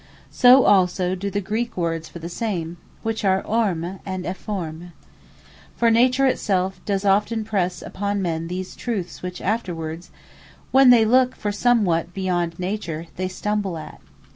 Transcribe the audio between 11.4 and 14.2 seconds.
somewhat beyond Nature, they stumble at.